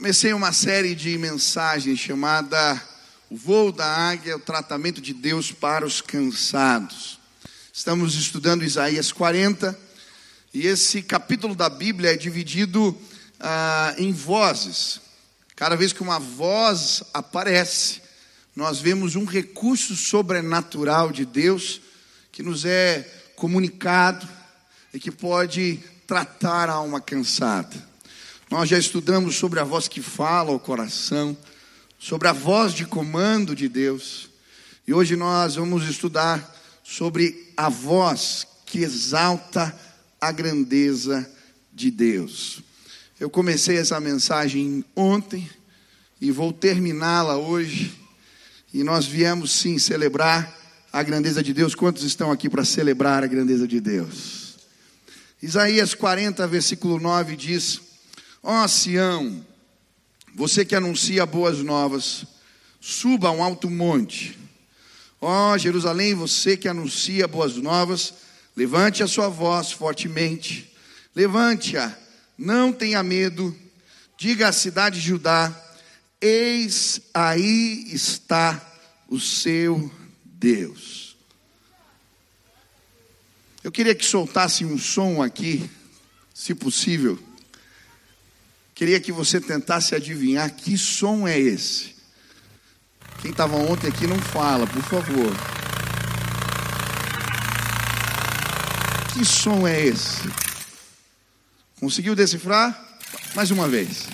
[0.00, 2.82] Comecei uma série de mensagens chamada
[3.28, 7.20] O Voo da Águia, o tratamento de Deus para os cansados.
[7.70, 9.78] Estamos estudando Isaías 40
[10.54, 12.96] e esse capítulo da Bíblia é dividido
[13.38, 15.02] ah, em vozes.
[15.54, 18.00] Cada vez que uma voz aparece,
[18.56, 21.78] nós vemos um recurso sobrenatural de Deus
[22.32, 23.06] que nos é
[23.36, 24.26] comunicado
[24.94, 27.89] e que pode tratar a alma cansada.
[28.50, 31.36] Nós já estudamos sobre a voz que fala ao coração,
[32.00, 34.28] sobre a voz de comando de Deus.
[34.88, 39.72] E hoje nós vamos estudar sobre a voz que exalta
[40.20, 41.30] a grandeza
[41.72, 42.60] de Deus.
[43.20, 45.48] Eu comecei essa mensagem ontem
[46.20, 47.96] e vou terminá-la hoje.
[48.74, 50.52] E nós viemos sim celebrar
[50.92, 51.76] a grandeza de Deus.
[51.76, 54.56] Quantos estão aqui para celebrar a grandeza de Deus?
[55.40, 57.89] Isaías 40, versículo 9 diz:
[58.42, 59.44] Ó oh, Sião,
[60.34, 62.24] você que anuncia boas novas,
[62.80, 64.38] suba a um alto monte.
[65.20, 68.14] Ó oh, Jerusalém, você que anuncia boas novas,
[68.56, 70.74] levante a sua voz fortemente.
[71.14, 71.94] Levante-a,
[72.38, 73.54] não tenha medo.
[74.16, 75.54] Diga à cidade de Judá:
[76.18, 78.58] Eis aí está
[79.06, 79.90] o seu
[80.24, 81.16] Deus.
[83.62, 85.68] Eu queria que soltasse um som aqui,
[86.32, 87.18] se possível.
[88.80, 91.94] Queria que você tentasse adivinhar que som é esse.
[93.20, 95.30] Quem estava ontem aqui não fala, por favor.
[99.12, 100.22] Que som é esse?
[101.78, 102.98] Conseguiu decifrar?
[103.34, 104.08] Mais uma vez.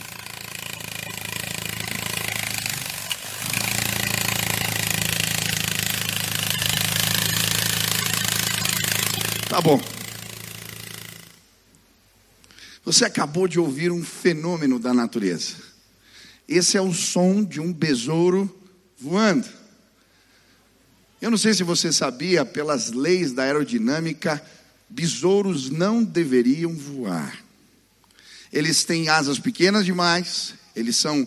[9.49, 9.96] Tá bom.
[12.87, 15.55] Você acabou de ouvir um fenômeno da natureza.
[16.49, 18.49] Esse é o som de um besouro
[18.97, 19.49] voando.
[21.21, 24.41] Eu não sei se você sabia, pelas leis da aerodinâmica,
[24.89, 27.37] besouros não deveriam voar.
[28.53, 31.27] Eles têm asas pequenas demais, eles são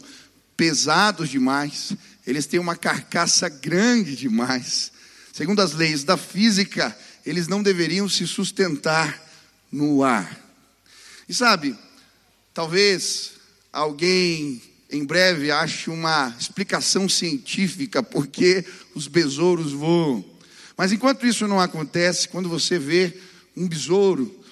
[0.55, 1.91] pesados demais,
[2.25, 4.93] eles têm uma carcaça grande demais.
[5.33, 9.21] Segundo as leis da física, eles não deveriam se sustentar
[9.69, 10.48] no ar.
[11.29, 11.77] E sabe,
[12.55, 13.33] talvez
[13.71, 14.59] alguém
[14.91, 20.25] em breve ache uma explicação científica porque os besouros voam.
[20.75, 23.15] Mas enquanto isso não acontece, quando você vê
[23.55, 24.43] um besouro,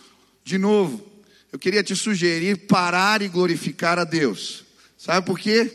[0.43, 1.03] de novo,
[1.51, 4.63] eu queria te sugerir parar e glorificar a Deus.
[4.99, 5.73] Sabe por quê?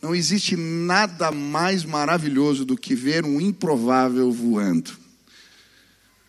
[0.00, 4.92] Não existe nada mais maravilhoso do que ver um improvável voando.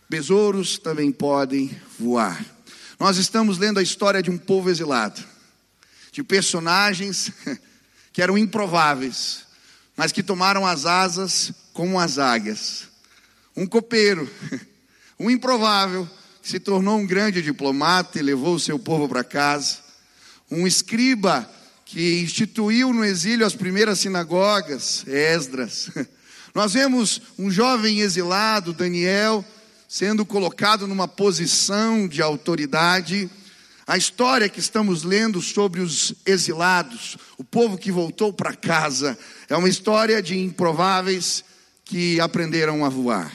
[0.09, 1.69] Besouros também podem
[1.99, 2.56] voar.
[2.99, 5.23] Nós estamos lendo a história de um povo exilado,
[6.11, 7.31] de personagens
[8.11, 9.45] que eram improváveis,
[9.95, 12.87] mas que tomaram as asas como as águias.
[13.55, 14.27] Um copeiro,
[15.19, 16.09] um improvável,
[16.41, 19.77] que se tornou um grande diplomata e levou o seu povo para casa.
[20.49, 21.47] Um escriba
[21.85, 25.91] que instituiu no exílio as primeiras sinagogas, Esdras.
[26.55, 29.45] Nós vemos um jovem exilado, Daniel,
[29.87, 33.29] sendo colocado numa posição de autoridade.
[33.85, 39.17] A história que estamos lendo sobre os exilados, o povo que voltou para casa,
[39.47, 41.43] é uma história de improváveis
[41.85, 43.31] que aprenderam a voar.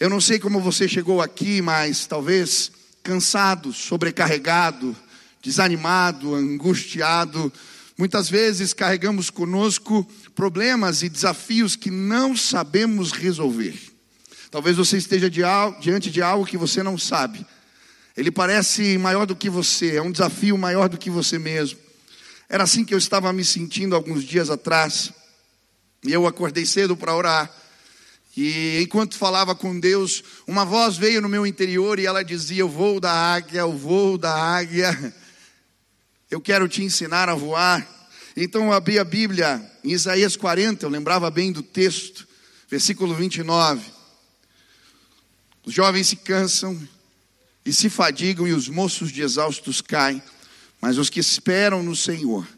[0.00, 2.72] Eu não sei como você chegou aqui, mas talvez
[3.02, 4.96] cansado, sobrecarregado,
[5.42, 7.52] desanimado, angustiado.
[7.96, 13.87] Muitas vezes carregamos conosco problemas e desafios que não sabemos resolver.
[14.50, 17.44] Talvez você esteja diante de algo que você não sabe.
[18.16, 21.78] Ele parece maior do que você, é um desafio maior do que você mesmo.
[22.48, 25.12] Era assim que eu estava me sentindo alguns dias atrás.
[26.02, 27.54] E eu acordei cedo para orar.
[28.36, 32.68] E enquanto falava com Deus, uma voz veio no meu interior e ela dizia: O
[32.68, 35.14] voo da águia, o voo da águia.
[36.30, 37.86] Eu quero te ensinar a voar.
[38.36, 42.28] Então eu abri a Bíblia em Isaías 40, eu lembrava bem do texto,
[42.68, 43.97] versículo 29.
[45.68, 46.80] Os jovens se cansam
[47.62, 50.22] e se fadigam, e os moços de exaustos caem,
[50.80, 52.48] mas os que esperam no Senhor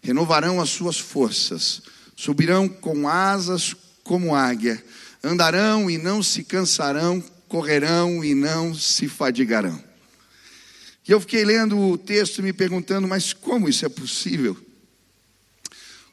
[0.00, 1.82] renovarão as suas forças,
[2.16, 4.82] subirão com asas como águia,
[5.22, 9.78] andarão e não se cansarão, correrão e não se fadigarão.
[11.06, 14.56] E eu fiquei lendo o texto me perguntando, mas como isso é possível?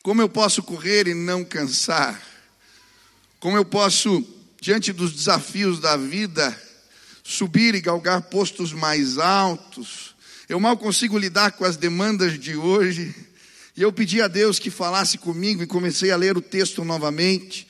[0.04, 2.22] Como eu posso correr e não cansar?
[3.40, 6.56] Como eu posso diante dos desafios da vida,
[7.24, 10.16] subir e galgar postos mais altos.
[10.48, 13.14] Eu mal consigo lidar com as demandas de hoje.
[13.76, 17.68] E eu pedi a Deus que falasse comigo e comecei a ler o texto novamente.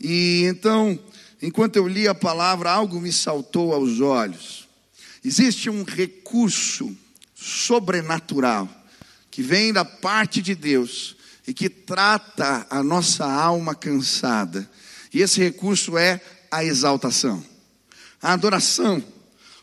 [0.00, 0.98] E então,
[1.40, 4.66] enquanto eu li a palavra, algo me saltou aos olhos.
[5.24, 6.94] Existe um recurso
[7.32, 8.68] sobrenatural
[9.30, 11.14] que vem da parte de Deus
[11.46, 14.68] e que trata a nossa alma cansada.
[15.14, 16.20] E esse recurso é
[16.50, 17.42] a exaltação,
[18.20, 19.02] a adoração,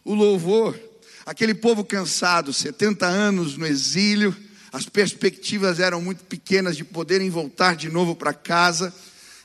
[0.05, 0.79] o louvor.
[1.25, 4.35] Aquele povo cansado, 70 anos no exílio,
[4.71, 8.93] as perspectivas eram muito pequenas de poderem voltar de novo para casa,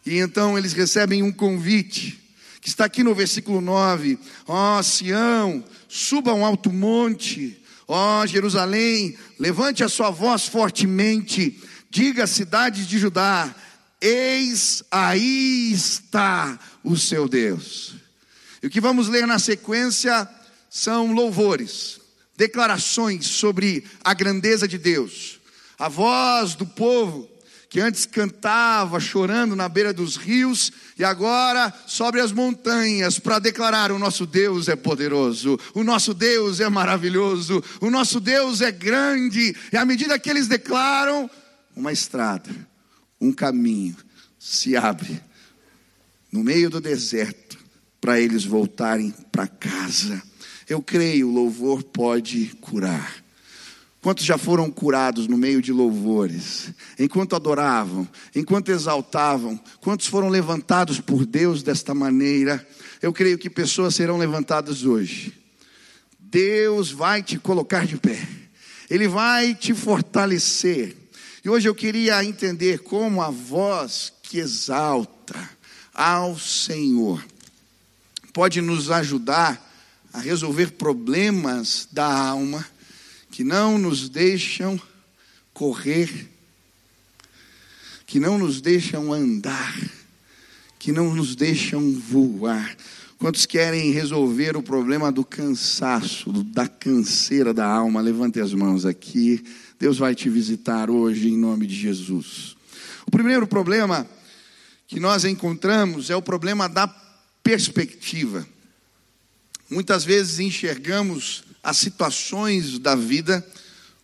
[0.07, 2.23] e então eles recebem um convite,
[2.61, 4.17] que está aqui no versículo 9:
[4.47, 11.61] Ó oh, Sião, suba um alto monte, ó oh, Jerusalém, levante a sua voz fortemente,
[11.91, 13.53] diga às cidades de Judá:
[14.01, 17.95] Eis aí está o seu Deus.
[18.63, 20.29] E o que vamos ler na sequência
[20.69, 22.01] são louvores,
[22.37, 25.41] declarações sobre a grandeza de Deus.
[25.79, 27.29] A voz do povo
[27.69, 33.93] que antes cantava chorando na beira dos rios e agora sobe as montanhas para declarar:
[33.93, 39.55] o nosso Deus é poderoso, o nosso Deus é maravilhoso, o nosso Deus é grande.
[39.73, 41.31] E à medida que eles declaram,
[41.75, 42.51] uma estrada,
[43.21, 43.97] um caminho
[44.39, 45.21] se abre
[46.31, 47.59] no meio do deserto
[48.01, 50.23] para eles voltarem para casa.
[50.69, 53.25] Eu creio, o louvor pode curar.
[54.03, 56.71] Quantos já foram curados no meio de louvores?
[56.99, 62.65] Enquanto adoravam, enquanto exaltavam, quantos foram levantados por Deus desta maneira?
[63.03, 65.33] Eu creio que pessoas serão levantadas hoje.
[66.21, 68.29] Deus vai te colocar de pé,
[68.89, 70.97] Ele vai te fortalecer.
[71.47, 75.49] E hoje eu queria entender como a voz que exalta
[75.95, 77.25] ao Senhor
[78.33, 79.65] pode nos ajudar
[80.13, 82.67] a resolver problemas da alma
[83.31, 84.77] que não nos deixam
[85.55, 86.29] correr,
[88.09, 89.73] que não nos deixam andar,
[90.81, 92.77] que não nos deixam voar.
[93.21, 98.01] Quantos querem resolver o problema do cansaço, da canseira da alma?
[98.01, 99.45] Levante as mãos aqui.
[99.79, 102.57] Deus vai te visitar hoje em nome de Jesus.
[103.07, 104.07] O primeiro problema
[104.87, 106.89] que nós encontramos é o problema da
[107.43, 108.47] perspectiva.
[109.69, 113.47] Muitas vezes enxergamos as situações da vida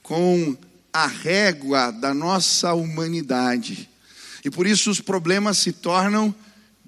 [0.03, 0.57] com
[0.93, 3.89] a régua da nossa humanidade.
[4.45, 6.35] E por isso os problemas se tornam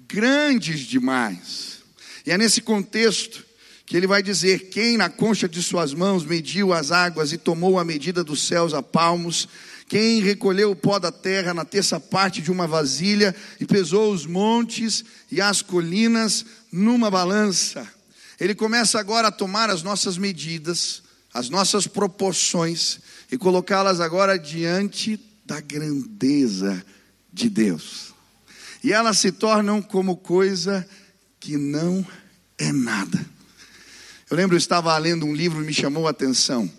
[0.07, 1.79] grandes demais.
[2.25, 3.44] E é nesse contexto
[3.85, 7.77] que ele vai dizer: Quem na concha de suas mãos mediu as águas e tomou
[7.77, 9.47] a medida dos céus a palmos,
[9.87, 14.25] quem recolheu o pó da terra na terça parte de uma vasilha e pesou os
[14.25, 17.87] montes e as colinas numa balança.
[18.39, 21.03] Ele começa agora a tomar as nossas medidas,
[21.33, 22.99] as nossas proporções
[23.31, 26.83] e colocá-las agora diante da grandeza
[27.31, 28.13] de Deus.
[28.83, 30.87] E elas se tornam como coisa
[31.39, 32.05] que não
[32.57, 33.34] é nada.
[34.29, 36.71] Eu lembro, eu estava lendo um livro e me chamou a atenção.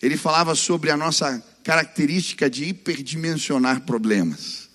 [0.00, 4.68] Ele falava sobre a nossa característica de hiperdimensionar problemas.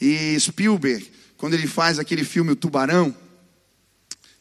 [0.00, 3.14] E Spielberg, quando ele faz aquele filme O Tubarão,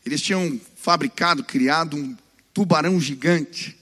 [0.06, 2.16] eles tinham fabricado, criado um
[2.54, 3.78] tubarão gigante.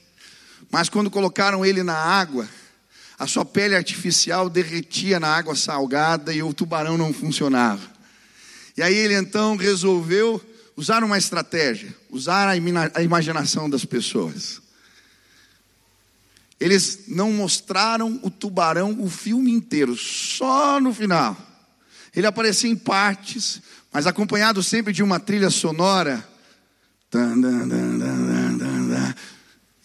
[0.70, 2.48] Mas quando colocaram ele na água,
[3.16, 7.88] a sua pele artificial derretia na água salgada e o tubarão não funcionava.
[8.76, 10.42] E aí ele então resolveu
[10.76, 14.60] usar uma estratégia, usar a imaginação das pessoas.
[16.58, 21.36] Eles não mostraram o tubarão o filme inteiro, só no final.
[22.14, 23.60] Ele aparecia em partes,
[23.92, 26.26] mas acompanhado sempre de uma trilha sonora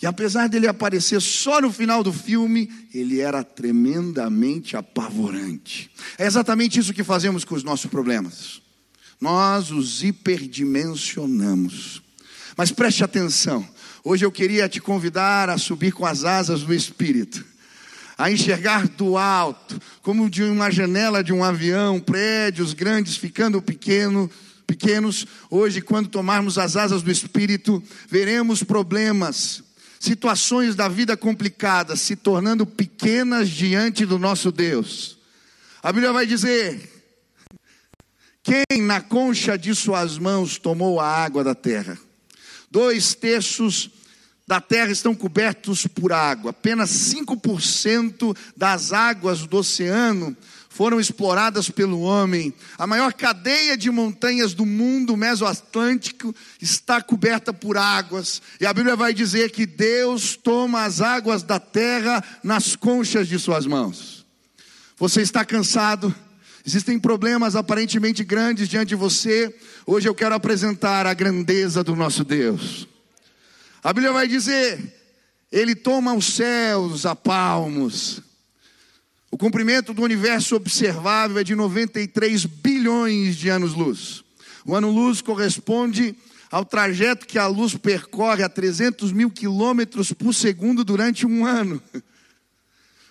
[0.02, 5.92] e apesar dele aparecer só no final do filme, ele era tremendamente apavorante.
[6.18, 8.62] É exatamente isso que fazemos com os nossos problemas.
[9.20, 12.01] Nós os hiperdimensionamos.
[12.62, 13.68] Mas preste atenção.
[14.04, 17.44] Hoje eu queria te convidar a subir com as asas do Espírito,
[18.16, 24.30] a enxergar do alto, como de uma janela de um avião, prédios grandes ficando pequeno,
[24.68, 29.64] pequenos, hoje, quando tomarmos as asas do Espírito, veremos problemas,
[30.00, 35.18] situações da vida complicadas se tornando pequenas diante do nosso Deus.
[35.82, 37.10] A Bíblia vai dizer:
[38.44, 41.98] quem na concha de suas mãos tomou a água da terra?
[42.72, 43.92] Dois terços
[44.48, 50.36] da terra estão cobertos por água, apenas 5% das águas do oceano
[50.68, 52.54] foram exploradas pelo homem.
[52.78, 58.42] A maior cadeia de montanhas do mundo mesoatlântico está coberta por águas.
[58.60, 63.38] E a Bíblia vai dizer que Deus toma as águas da terra nas conchas de
[63.38, 64.26] suas mãos.
[64.98, 66.16] Você está cansado?
[66.66, 69.54] Existem problemas aparentemente grandes diante de você.
[69.86, 72.88] Hoje eu quero apresentar a grandeza do nosso Deus.
[73.84, 74.80] A Bíblia vai dizer:
[75.52, 78.22] Ele toma os céus a palmos.
[79.32, 84.24] O comprimento do universo observável é de 93 bilhões de anos-luz.
[84.66, 86.16] O ano-luz corresponde
[86.52, 91.82] ao trajeto que a luz percorre a 300 mil quilômetros por segundo durante um ano.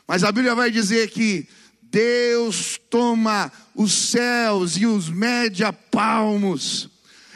[0.06, 1.48] Mas a Bíblia vai dizer que
[1.90, 6.88] Deus toma os céus e os mede a palmos.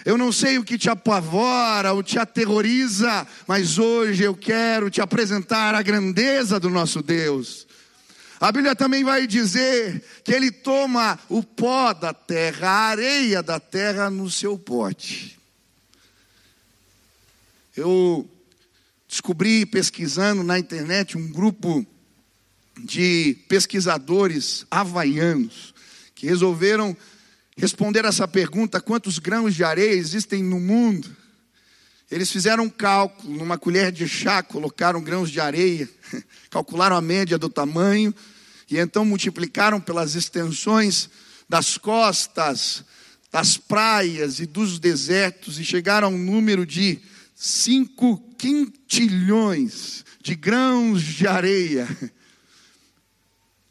[0.05, 5.01] Eu não sei o que te apavora ou te aterroriza, mas hoje eu quero te
[5.01, 7.67] apresentar a grandeza do nosso Deus.
[8.39, 13.59] A Bíblia também vai dizer que ele toma o pó da terra, a areia da
[13.59, 15.41] terra no seu pote.
[17.75, 18.29] Eu
[19.09, 21.87] descobri pesquisando na internet um grupo
[22.79, 25.75] de pesquisadores havaianos
[26.15, 26.97] que resolveram
[27.57, 31.15] responder essa pergunta: quantos grãos de areia existem no mundo?
[32.11, 35.89] Eles fizeram um cálculo, numa colher de chá, colocaram grãos de areia,
[36.51, 38.15] calcularam a média do tamanho
[38.71, 41.09] e então multiplicaram pelas extensões
[41.49, 42.85] das costas,
[43.33, 47.01] das praias e dos desertos e chegaram a um número de
[47.35, 51.89] 5 quintilhões de grãos de areia.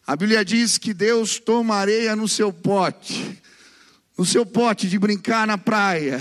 [0.05, 3.41] A Bíblia diz que Deus toma areia no seu pote,
[4.17, 6.19] no seu pote de brincar na praia.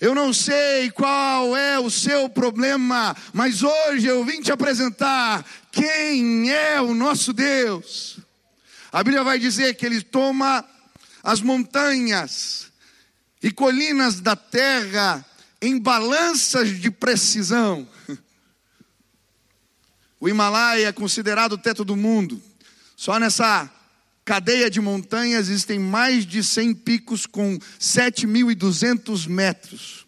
[0.00, 6.50] Eu não sei qual é o seu problema, mas hoje eu vim te apresentar quem
[6.50, 8.18] é o nosso Deus.
[8.90, 10.64] A Bíblia vai dizer que Ele toma
[11.22, 12.66] as montanhas
[13.40, 15.24] e colinas da terra
[15.62, 17.88] em balanças de precisão.
[20.20, 22.42] O Himalaia é considerado o teto do mundo.
[22.98, 23.70] Só nessa
[24.24, 30.04] cadeia de montanhas existem mais de 100 picos com 7.200 metros.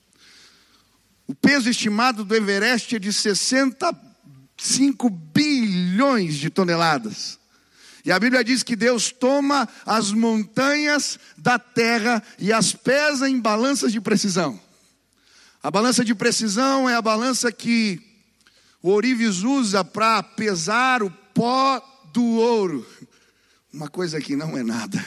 [1.25, 7.39] O peso estimado do Everest é de 65 bilhões de toneladas.
[8.05, 13.39] E a Bíblia diz que Deus toma as montanhas da terra e as pesa em
[13.39, 14.61] balanças de precisão.
[15.63, 18.03] A balança de precisão é a balança que
[18.83, 22.87] o ourives usa para pesar o pó do ouro.
[23.73, 25.05] Uma coisa que não é nada.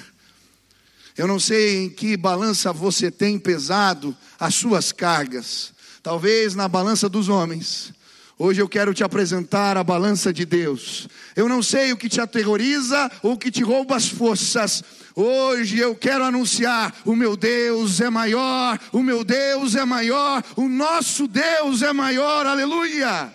[1.18, 5.74] Eu não sei em que balança você tem pesado as suas cargas.
[6.02, 7.94] Talvez na balança dos homens.
[8.38, 11.08] Hoje eu quero te apresentar a balança de Deus.
[11.36, 14.84] Eu não sei o que te aterroriza ou o que te rouba as forças.
[15.16, 20.68] Hoje eu quero anunciar: o meu Deus é maior, o meu Deus é maior, o
[20.68, 23.32] nosso Deus é maior, aleluia.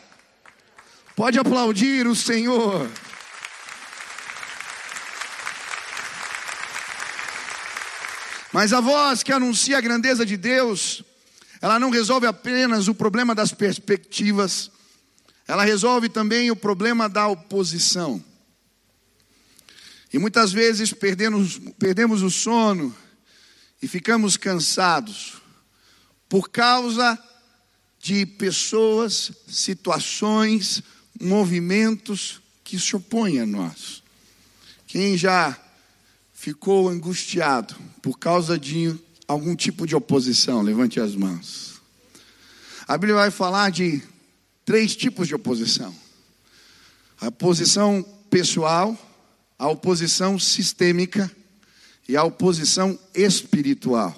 [1.14, 2.88] Pode aplaudir o Senhor.
[8.52, 11.02] Mas a voz que anuncia a grandeza de Deus,
[11.60, 14.70] ela não resolve apenas o problema das perspectivas,
[15.46, 18.22] ela resolve também o problema da oposição.
[20.12, 22.94] E muitas vezes perdemos, perdemos o sono
[23.82, 25.34] e ficamos cansados
[26.28, 27.18] por causa
[28.00, 30.82] de pessoas, situações,
[31.20, 34.02] movimentos que se opõem a nós.
[34.86, 35.58] Quem já
[36.38, 40.62] ficou angustiado por causa de algum tipo de oposição?
[40.62, 41.80] Levante as mãos.
[42.86, 44.00] A Bíblia vai falar de
[44.64, 45.92] três tipos de oposição:
[47.20, 48.96] a oposição pessoal,
[49.58, 51.28] a oposição sistêmica
[52.08, 54.16] e a oposição espiritual.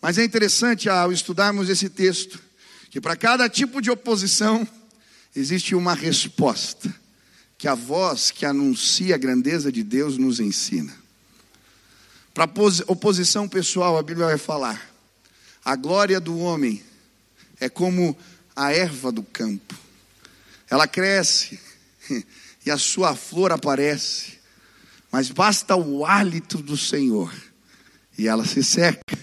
[0.00, 2.40] Mas é interessante ao estudarmos esse texto
[2.90, 4.66] que para cada tipo de oposição
[5.34, 6.94] existe uma resposta
[7.58, 11.03] que a voz que anuncia a grandeza de Deus nos ensina.
[12.34, 12.50] Para
[12.88, 14.90] oposição pessoal, a Bíblia vai falar:
[15.64, 16.82] a glória do homem
[17.60, 18.18] é como
[18.56, 19.72] a erva do campo,
[20.68, 21.60] ela cresce
[22.66, 24.40] e a sua flor aparece,
[25.12, 27.32] mas basta o hálito do Senhor
[28.18, 29.16] e ela se seca.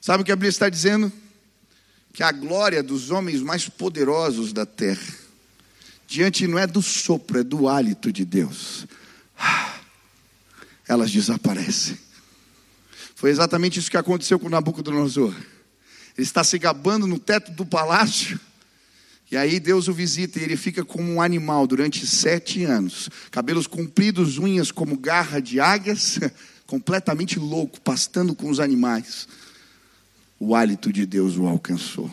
[0.00, 1.12] Sabe o que a Bíblia está dizendo?
[2.12, 5.14] Que a glória dos homens mais poderosos da terra,
[6.06, 8.86] diante não é do sopro, é do hálito de Deus.
[9.36, 9.77] Ah,
[10.88, 11.98] elas desaparecem.
[13.14, 15.34] Foi exatamente isso que aconteceu com Nabucodonosor.
[16.16, 18.40] Ele está se gabando no teto do palácio
[19.30, 23.10] E aí Deus o visita e ele fica como um animal durante sete anos.
[23.30, 26.18] Cabelos compridos, unhas como garra de águias,
[26.66, 29.28] completamente louco, pastando com os animais.
[30.40, 32.10] O hálito de Deus o alcançou.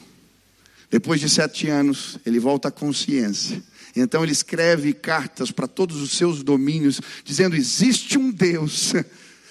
[0.96, 3.62] Depois de sete anos, ele volta à consciência.
[3.98, 8.94] Então ele escreve cartas para todos os seus domínios, dizendo: existe um Deus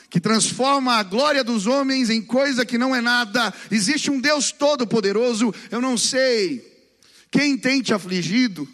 [0.09, 3.53] que transforma a glória dos homens em coisa que não é nada.
[3.71, 5.55] Existe um Deus todo-poderoso.
[5.71, 6.65] Eu não sei
[7.31, 8.67] quem tem te afligido,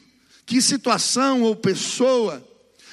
[0.47, 2.41] que situação ou pessoa,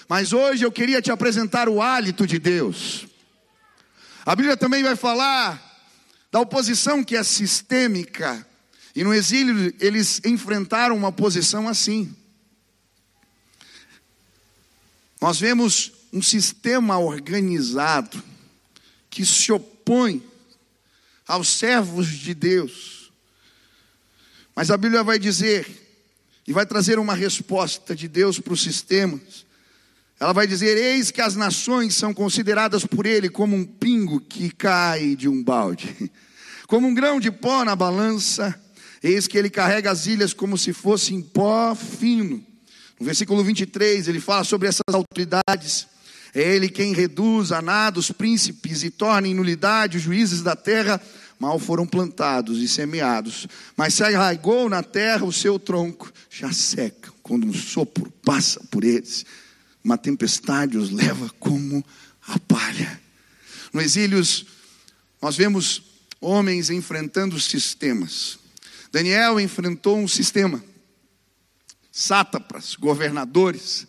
[0.10, 3.06] mas hoje eu queria te apresentar o hálito de Deus.
[4.26, 5.62] A Bíblia também vai falar
[6.32, 8.44] da oposição que é sistêmica,
[8.98, 12.16] e no exílio eles enfrentaram uma posição assim.
[15.22, 18.24] Nós vemos um sistema organizado
[19.08, 20.26] que se opõe
[21.28, 23.12] aos servos de Deus.
[24.56, 25.68] Mas a Bíblia vai dizer,
[26.48, 29.46] e vai trazer uma resposta de Deus para os sistemas.
[30.20, 34.50] Ela vai dizer: Eis que as nações são consideradas por ele como um pingo que
[34.50, 36.12] cai de um balde,
[36.66, 38.60] como um grão de pó na balança.
[39.08, 42.44] Eis que ele carrega as ilhas como se fossem pó fino.
[43.00, 45.88] No versículo 23, ele fala sobre essas autoridades
[46.34, 50.56] é Ele quem reduz a nada os príncipes e torna em nulidade os juízes da
[50.56, 51.02] terra.
[51.40, 57.12] Mal foram plantados e semeados, mas se arraigou na terra o seu tronco, já seca
[57.22, 59.26] quando um sopro passa por eles.
[59.84, 61.86] Uma tempestade os leva como
[62.28, 63.02] a palha.
[63.72, 64.22] No exílio,
[65.22, 65.82] nós vemos
[66.20, 68.40] homens enfrentando sistemas.
[68.92, 70.64] Daniel enfrentou um sistema,
[71.92, 73.88] sátrapas, governadores,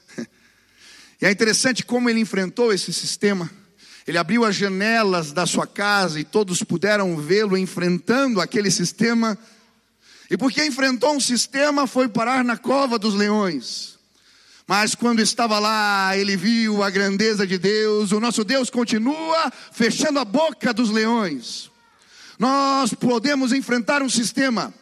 [1.21, 3.51] e é interessante como ele enfrentou esse sistema.
[4.07, 9.37] Ele abriu as janelas da sua casa e todos puderam vê-lo enfrentando aquele sistema.
[10.31, 13.99] E porque enfrentou um sistema, foi parar na cova dos leões.
[14.67, 18.13] Mas quando estava lá, ele viu a grandeza de Deus.
[18.13, 21.71] O nosso Deus continua fechando a boca dos leões.
[22.39, 24.73] Nós podemos enfrentar um sistema.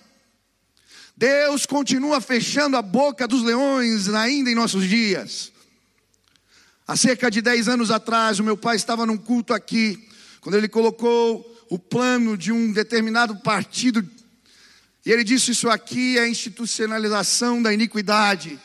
[1.16, 5.50] Deus continua fechando a boca dos leões ainda em nossos dias.
[6.87, 10.09] Há cerca de 10 anos atrás, o meu pai estava num culto aqui,
[10.40, 14.07] quando ele colocou o plano de um determinado partido,
[15.05, 18.61] e ele disse: Isso aqui é a institucionalização da iniquidade.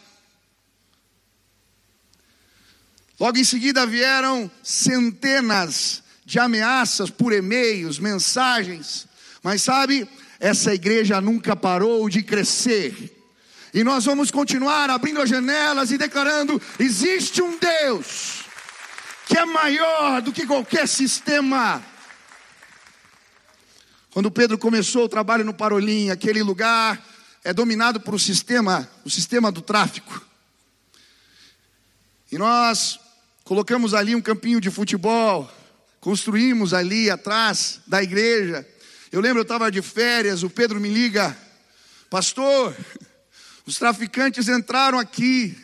[3.19, 9.07] Logo em seguida vieram centenas de ameaças por e-mails, mensagens,
[9.43, 10.07] mas sabe,
[10.41, 13.15] essa igreja nunca parou de crescer.
[13.71, 18.41] E nós vamos continuar abrindo as janelas e declarando: existe um Deus
[19.27, 21.81] que é maior do que qualquer sistema.
[24.11, 27.01] Quando Pedro começou o trabalho no Parolim, aquele lugar
[27.43, 30.25] é dominado por um sistema, o sistema do tráfico.
[32.31, 32.99] E nós
[33.43, 35.49] colocamos ali um campinho de futebol,
[36.01, 38.67] construímos ali atrás da igreja.
[39.11, 41.37] Eu lembro, eu estava de férias, o Pedro me liga,
[42.09, 42.73] pastor,
[43.65, 45.57] os traficantes entraram aqui.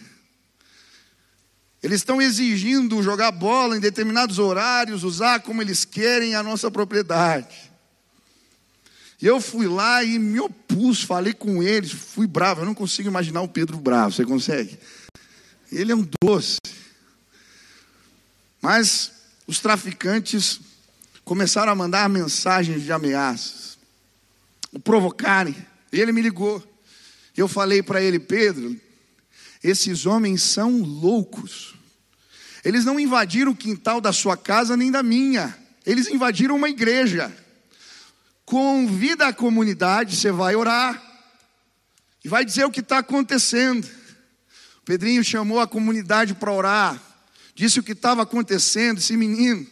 [1.82, 7.72] Eles estão exigindo jogar bola em determinados horários, usar como eles querem a nossa propriedade.
[9.22, 12.62] E eu fui lá e me opus, falei com eles, fui bravo.
[12.62, 14.78] Eu não consigo imaginar o Pedro bravo, você consegue?
[15.72, 16.60] Ele é um doce.
[18.62, 19.12] Mas
[19.48, 20.60] os traficantes
[21.28, 23.78] começaram a mandar mensagens de ameaças,
[24.72, 25.54] o provocarem.
[25.92, 26.64] E ele me ligou.
[27.36, 28.80] Eu falei para ele, Pedro,
[29.62, 31.76] esses homens são loucos.
[32.64, 35.54] Eles não invadiram o quintal da sua casa nem da minha.
[35.86, 37.36] Eles invadiram uma igreja.
[38.46, 41.04] Convida a comunidade, você vai orar
[42.24, 43.86] e vai dizer o que está acontecendo.
[44.78, 47.04] O Pedrinho chamou a comunidade para orar,
[47.54, 49.00] disse o que estava acontecendo.
[49.00, 49.68] Esse menino,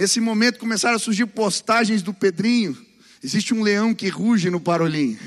[0.00, 2.74] nesse momento começaram a surgir postagens do Pedrinho.
[3.22, 5.18] Existe um leão que ruge no Parolim.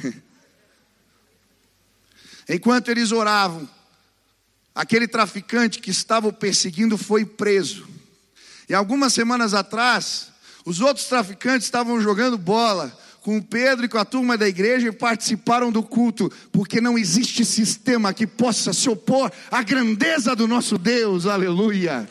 [2.49, 3.69] Enquanto eles oravam,
[4.73, 7.88] aquele traficante que estava o perseguindo foi preso.
[8.67, 10.29] E algumas semanas atrás,
[10.65, 14.88] os outros traficantes estavam jogando bola com o Pedro e com a turma da igreja
[14.88, 20.47] e participaram do culto, porque não existe sistema que possa se opor à grandeza do
[20.47, 22.09] nosso Deus, aleluia.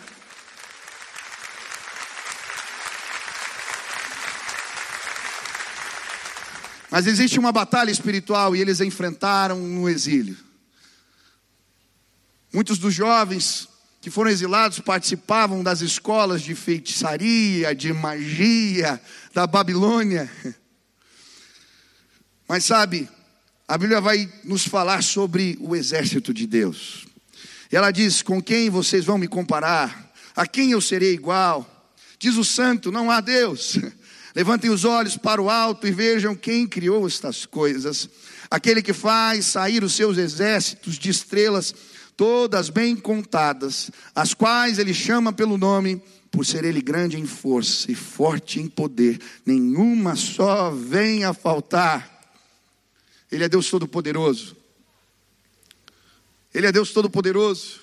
[6.92, 10.36] Mas existe uma batalha espiritual e eles enfrentaram no exílio.
[12.52, 13.66] Muitos dos jovens
[14.02, 19.00] que foram exilados participavam das escolas de feitiçaria, de magia
[19.32, 20.30] da Babilônia.
[22.46, 23.08] Mas sabe,
[23.66, 27.06] a Bíblia vai nos falar sobre o exército de Deus.
[27.70, 30.12] Ela diz: Com quem vocês vão me comparar?
[30.36, 31.90] A quem eu serei igual?
[32.18, 33.78] Diz o santo: Não há Deus.
[34.34, 38.08] Levantem os olhos para o alto e vejam quem criou estas coisas.
[38.50, 41.74] Aquele que faz sair os seus exércitos de estrelas,
[42.16, 47.92] todas bem contadas, as quais ele chama pelo nome, por ser ele grande em força
[47.92, 52.10] e forte em poder, nenhuma só vem a faltar.
[53.30, 54.56] Ele é Deus Todo-Poderoso.
[56.54, 57.81] Ele é Deus Todo-Poderoso.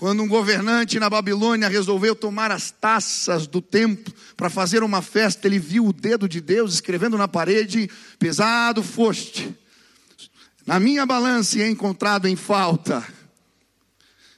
[0.00, 5.46] Quando um governante na Babilônia resolveu tomar as taças do templo para fazer uma festa,
[5.46, 7.86] ele viu o dedo de Deus escrevendo na parede:
[8.18, 9.54] Pesado foste,
[10.64, 13.06] na minha balança é encontrado em falta.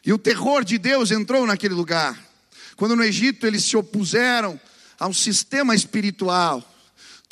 [0.05, 2.21] E o terror de Deus entrou naquele lugar.
[2.75, 4.61] Quando no Egito eles se opuseram
[4.99, 6.72] a um sistema espiritual,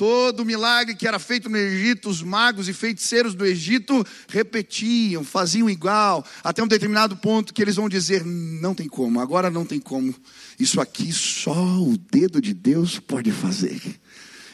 [0.00, 5.68] Todo milagre que era feito no Egito, os magos e feiticeiros do Egito repetiam, faziam
[5.68, 9.78] igual, até um determinado ponto que eles vão dizer: não tem como, agora não tem
[9.78, 10.14] como.
[10.58, 13.78] Isso aqui só o dedo de Deus pode fazer.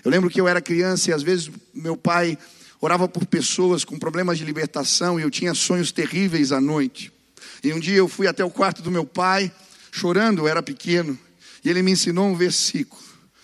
[0.04, 2.36] Eu lembro que eu era criança e às vezes meu pai
[2.80, 7.12] orava por pessoas com problemas de libertação e eu tinha sonhos terríveis à noite.
[7.62, 9.52] E um dia eu fui até o quarto do meu pai,
[9.92, 11.16] chorando, eu era pequeno,
[11.64, 13.00] e ele me ensinou um versículo,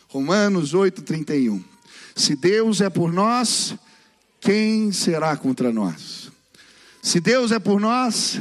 [0.09, 1.71] Romanos 8, 31.
[2.15, 3.75] Se Deus é por nós,
[4.41, 6.31] quem será contra nós?
[7.03, 8.41] Se Deus é por nós,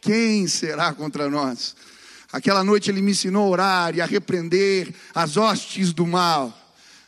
[0.00, 1.74] quem será contra nós?
[2.32, 6.56] Aquela noite ele me ensinou a orar e a repreender as hostes do mal.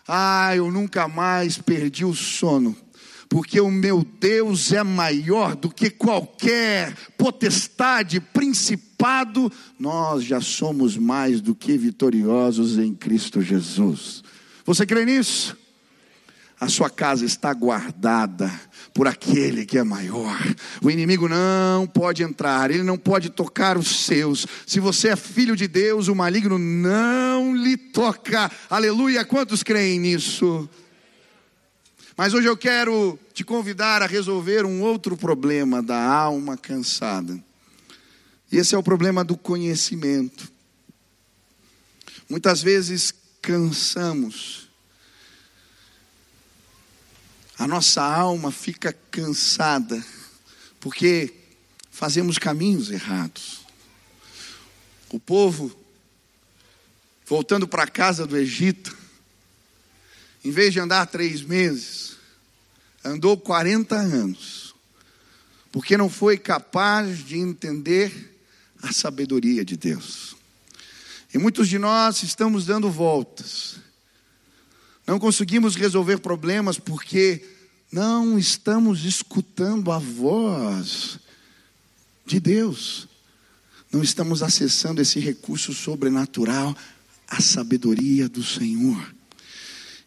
[0.07, 2.75] Ah, eu nunca mais perdi o sono,
[3.29, 9.53] porque o meu Deus é maior do que qualquer potestade, principado.
[9.79, 14.25] Nós já somos mais do que vitoriosos em Cristo Jesus.
[14.65, 15.57] Você crê nisso?
[16.61, 18.51] A sua casa está guardada
[18.93, 20.37] por aquele que é maior.
[20.83, 24.47] O inimigo não pode entrar, ele não pode tocar os seus.
[24.67, 28.51] Se você é filho de Deus, o maligno não lhe toca.
[28.69, 29.25] Aleluia!
[29.25, 30.69] Quantos creem nisso?
[32.17, 37.39] Mas hoje eu quero te convidar a resolver um outro problema da alma cansada.
[38.51, 40.51] E esse é o problema do conhecimento.
[42.29, 44.68] Muitas vezes cansamos
[47.59, 50.03] a nossa alma fica cansada,
[50.79, 51.35] porque
[51.91, 53.67] fazemos caminhos errados.
[55.11, 55.77] O povo,
[57.27, 58.97] voltando para a casa do Egito,
[60.45, 62.17] em vez de andar três meses,
[63.05, 64.73] andou 40 anos,
[65.73, 68.39] porque não foi capaz de entender
[68.81, 70.37] a sabedoria de Deus.
[71.35, 73.78] E muitos de nós estamos dando voltas,
[75.09, 77.43] não conseguimos resolver problemas porque
[77.91, 81.19] não estamos escutando a voz
[82.27, 83.09] de Deus.
[83.91, 86.77] Não estamos acessando esse recurso sobrenatural,
[87.27, 89.15] a sabedoria do Senhor.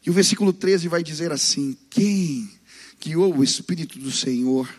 [0.06, 2.48] E o versículo 13 vai dizer assim: Quem
[3.02, 4.70] guiou o Espírito do Senhor,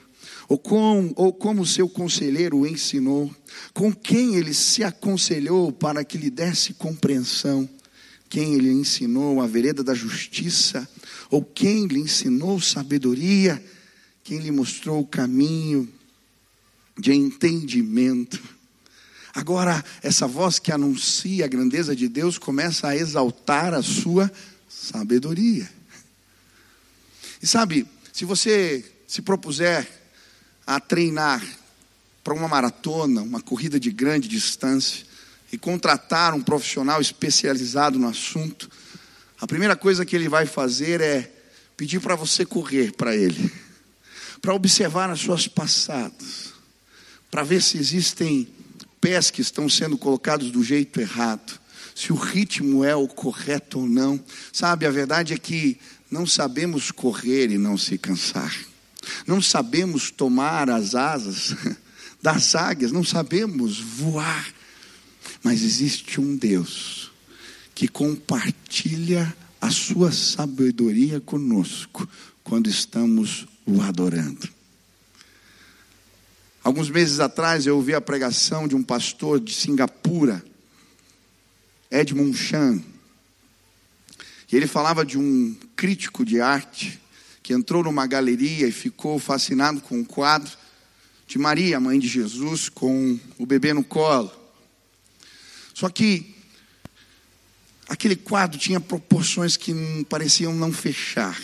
[0.49, 3.29] ou, com, ou como seu conselheiro o ensinou,
[3.75, 7.69] com quem ele se aconselhou para que lhe desse compreensão?
[8.33, 10.89] Quem lhe ensinou a vereda da justiça,
[11.29, 13.63] ou quem lhe ensinou sabedoria,
[14.25, 15.87] quem lhe mostrou o caminho
[16.99, 18.43] de entendimento.
[19.35, 24.33] Agora, essa voz que anuncia a grandeza de Deus começa a exaltar a sua
[24.67, 25.71] sabedoria.
[27.43, 29.87] E sabe, se você se propuser
[30.67, 31.47] a treinar
[32.25, 35.12] para uma maratona, uma corrida de grande distância,
[35.53, 38.71] e contratar um profissional especializado no assunto,
[39.39, 41.31] a primeira coisa que ele vai fazer é
[41.77, 43.53] pedir para você correr para ele,
[44.41, 46.55] para observar as suas passadas,
[47.31, 48.49] para ver se existem
[48.99, 51.61] pés que estão sendo colocados do jeito errado,
[51.95, 54.19] se o ritmo é o correto ou não.
[54.51, 55.79] Sabe, a verdade é que
[56.11, 58.55] não sabemos correr e não se cansar.
[59.27, 61.55] Não sabemos tomar as asas
[62.23, 64.47] das águias, não sabemos voar
[65.43, 67.11] mas existe um Deus
[67.75, 72.09] que compartilha a sua sabedoria conosco
[72.43, 74.49] quando estamos o adorando.
[76.63, 80.45] Alguns meses atrás eu ouvi a pregação de um pastor de Singapura,
[81.91, 82.81] Edmund Chan.
[84.51, 87.01] E ele falava de um crítico de arte
[87.43, 90.53] que entrou numa galeria e ficou fascinado com um quadro
[91.27, 94.42] de Maria, mãe de Jesus, com o bebê no colo.
[95.83, 96.33] Só que
[97.89, 99.75] aquele quadro tinha proporções que
[100.09, 101.37] pareciam não fechar.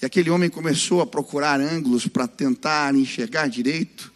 [0.00, 4.12] E aquele homem começou a procurar ângulos para tentar enxergar direito.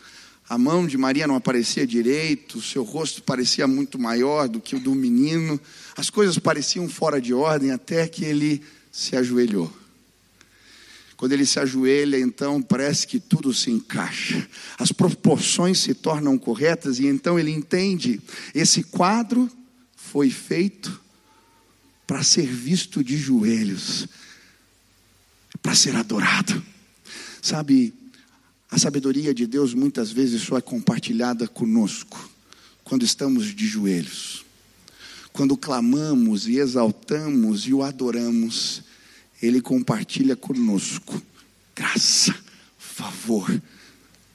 [0.49, 4.77] A mão de Maria não aparecia direito, o seu rosto parecia muito maior do que
[4.77, 5.61] o do menino.
[5.97, 9.82] As coisas pareciam fora de ordem até que ele se ajoelhou.
[11.23, 14.45] Quando ele se ajoelha, então parece que tudo se encaixa,
[14.77, 18.21] as proporções se tornam corretas e então ele entende:
[18.53, 19.49] esse quadro
[19.95, 21.01] foi feito
[22.09, 24.09] para ser visto de joelhos,
[25.63, 26.61] para ser adorado.
[27.41, 27.95] Sabe,
[28.69, 32.29] a sabedoria de Deus muitas vezes só é compartilhada conosco
[32.83, 34.45] quando estamos de joelhos.
[35.33, 38.83] Quando clamamos e exaltamos e o adoramos,
[39.43, 41.21] ele compartilha conosco
[41.75, 42.35] graça,
[42.79, 43.61] favor,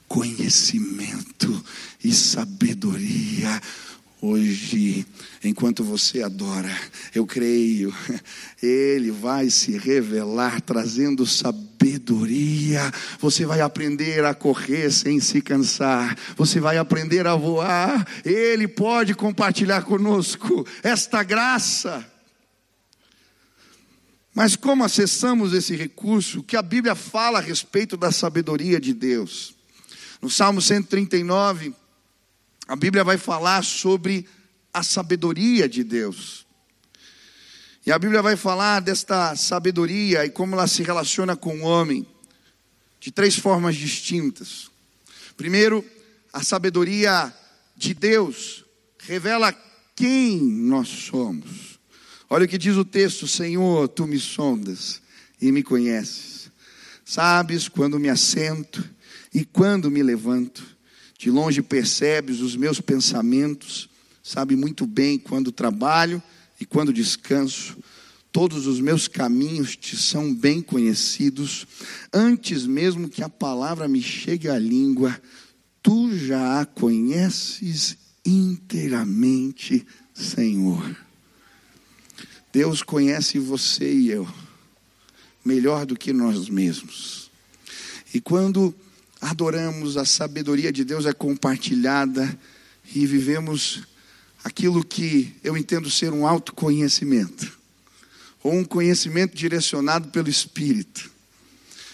[0.07, 1.63] conhecimento
[2.03, 3.61] e sabedoria.
[4.19, 5.05] Hoje,
[5.43, 6.75] enquanto você adora,
[7.13, 7.93] eu creio,
[8.61, 12.91] Ele vai se revelar trazendo sabedoria.
[13.19, 18.07] Você vai aprender a correr sem se cansar, você vai aprender a voar.
[18.25, 22.16] Ele pode compartilhar conosco esta graça.
[24.37, 26.43] Mas como acessamos esse recurso?
[26.43, 29.55] Que a Bíblia fala a respeito da sabedoria de Deus?
[30.21, 31.73] No Salmo 139,
[32.67, 34.27] a Bíblia vai falar sobre
[34.71, 36.45] a sabedoria de Deus.
[37.83, 42.05] E a Bíblia vai falar desta sabedoria e como ela se relaciona com o homem,
[42.99, 44.69] de três formas distintas.
[45.35, 45.83] Primeiro,
[46.31, 47.33] a sabedoria
[47.75, 48.63] de Deus
[48.99, 49.51] revela
[49.95, 51.76] quem nós somos.
[52.29, 55.01] Olha o que diz o texto: Senhor, tu me sondas
[55.41, 56.51] e me conheces.
[57.05, 58.83] Sabes quando me assento
[59.33, 60.75] e quando me levanto.
[61.17, 63.89] De longe percebes os meus pensamentos.
[64.21, 66.21] Sabe muito bem quando trabalho
[66.59, 67.77] e quando descanso.
[68.29, 71.65] Todos os meus caminhos te são bem conhecidos.
[72.13, 75.19] Antes mesmo que a palavra me chegue à língua,
[75.81, 81.06] tu já a conheces inteiramente, Senhor.
[82.57, 84.27] Deus conhece você e eu
[85.45, 87.29] melhor do que nós mesmos.
[88.11, 88.73] E quando
[89.21, 92.35] adoramos, a sabedoria de Deus é compartilhada
[92.95, 93.83] e vivemos
[94.43, 97.59] aquilo que eu entendo ser um autoconhecimento,
[98.41, 101.11] ou um conhecimento direcionado pelo Espírito.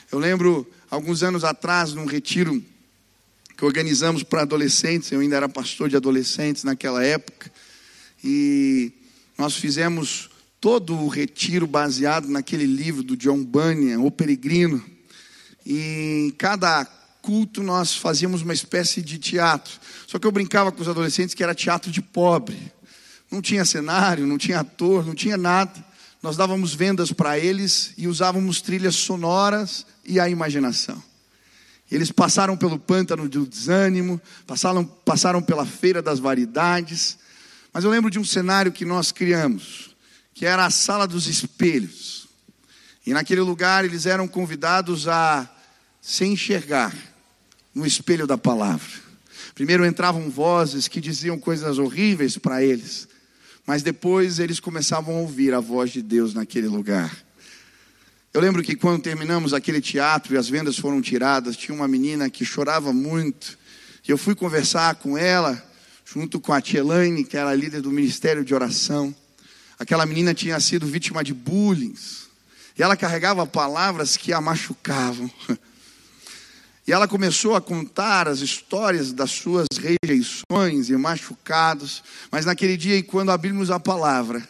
[0.09, 2.63] Eu lembro, alguns anos atrás, num retiro
[3.57, 7.51] que organizamos para adolescentes, eu ainda era pastor de adolescentes naquela época,
[8.23, 8.93] e
[9.37, 10.29] nós fizemos
[10.63, 14.81] todo o retiro baseado naquele livro do John Bunyan, O Peregrino.
[15.65, 16.85] E em cada
[17.21, 19.73] culto nós fazíamos uma espécie de teatro.
[20.07, 22.71] Só que eu brincava com os adolescentes que era teatro de pobre.
[23.29, 25.83] Não tinha cenário, não tinha ator, não tinha nada.
[26.21, 31.03] Nós dávamos vendas para eles e usávamos trilhas sonoras e a imaginação.
[31.91, 37.17] Eles passaram pelo pântano do desânimo, passaram, passaram pela feira das variedades.
[37.73, 39.92] Mas eu lembro de um cenário que nós criamos
[40.33, 42.27] que era a sala dos espelhos.
[43.05, 45.49] E naquele lugar eles eram convidados a
[46.01, 46.93] se enxergar
[47.73, 49.03] no espelho da palavra.
[49.55, 53.07] Primeiro entravam vozes que diziam coisas horríveis para eles,
[53.65, 57.15] mas depois eles começavam a ouvir a voz de Deus naquele lugar.
[58.33, 62.29] Eu lembro que quando terminamos aquele teatro e as vendas foram tiradas, tinha uma menina
[62.31, 63.59] que chorava muito.
[64.07, 65.63] E eu fui conversar com ela,
[66.03, 66.83] junto com a tia
[67.29, 69.15] que era líder do ministério de oração.
[69.79, 71.95] Aquela menina tinha sido vítima de bullying.
[72.77, 75.29] E ela carregava palavras que a machucavam.
[76.85, 82.03] E ela começou a contar as histórias das suas rejeições e machucados.
[82.29, 84.45] Mas naquele dia, quando abrimos a palavra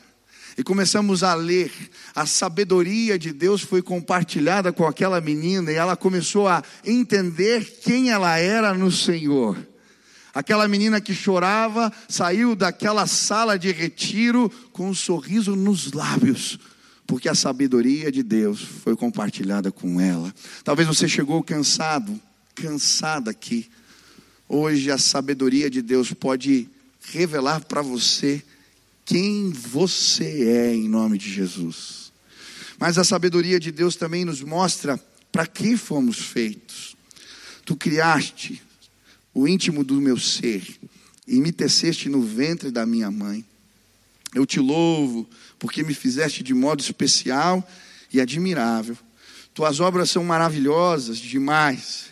[0.57, 1.71] e começamos a ler,
[2.15, 8.09] a sabedoria de Deus foi compartilhada com aquela menina e ela começou a entender quem
[8.09, 9.55] ela era no Senhor.
[10.33, 16.57] Aquela menina que chorava saiu daquela sala de retiro com um sorriso nos lábios,
[17.05, 20.33] porque a sabedoria de Deus foi compartilhada com ela.
[20.63, 22.19] Talvez você chegou cansado,
[22.55, 23.69] cansada aqui.
[24.49, 26.67] Hoje a sabedoria de Deus pode
[27.11, 28.43] revelar para você
[29.05, 32.11] quem você é em nome de Jesus.
[32.79, 34.99] Mas a sabedoria de Deus também nos mostra
[35.31, 36.95] para que fomos feitos.
[37.65, 38.61] Tu criaste
[39.33, 40.63] o íntimo do meu ser,
[41.27, 43.43] e me teceste no ventre da minha mãe.
[44.33, 47.67] Eu te louvo, porque me fizeste de modo especial
[48.11, 48.97] e admirável.
[49.53, 52.05] Tuas obras são maravilhosas demais.